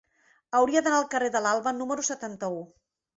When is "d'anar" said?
0.87-1.01